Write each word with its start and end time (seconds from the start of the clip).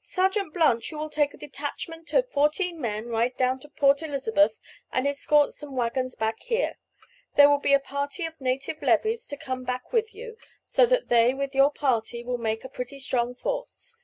"Sergeant 0.00 0.54
Blunt, 0.54 0.92
you 0.92 0.98
will 0.98 1.10
take 1.10 1.34
a 1.34 1.36
detachment 1.36 2.12
of 2.12 2.30
fourteen 2.30 2.80
men, 2.80 3.08
ride 3.08 3.36
down 3.36 3.58
to 3.58 3.68
Port 3.68 4.00
Elizabeth, 4.00 4.60
and 4.92 5.08
escort 5.08 5.50
some 5.50 5.74
waggons 5.74 6.14
back 6.14 6.38
here. 6.38 6.78
There 7.34 7.50
will 7.50 7.58
be 7.58 7.72
a 7.72 7.80
party 7.80 8.24
of 8.24 8.40
native 8.40 8.80
levies 8.80 9.26
to 9.26 9.36
come 9.36 9.64
back 9.64 9.92
with 9.92 10.14
you, 10.14 10.36
so 10.64 10.86
that 10.86 11.08
they, 11.08 11.34
with 11.34 11.52
your 11.52 11.72
party, 11.72 12.22
will 12.22 12.38
make 12.38 12.62
a 12.62 12.68
pretty 12.68 13.00
strong 13.00 13.34
force. 13.34 13.96